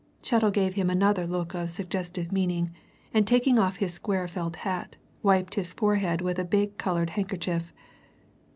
Chettle 0.23 0.49
gave 0.49 0.73
him 0.73 0.89
another 0.89 1.27
look 1.27 1.53
of 1.53 1.69
suggestive 1.69 2.31
meaning, 2.31 2.71
and 3.13 3.27
taking 3.27 3.59
off 3.59 3.75
his 3.75 3.93
square 3.93 4.27
felt 4.27 4.55
hat, 4.55 4.95
wiped 5.21 5.53
his 5.53 5.73
forehead 5.73 6.21
with 6.21 6.39
a 6.39 6.43
big 6.43 6.79
coloured 6.79 7.11
handkerchief. 7.11 7.71